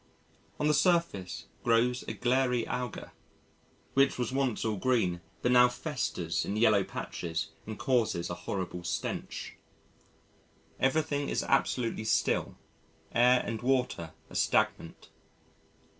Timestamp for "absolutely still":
11.43-12.57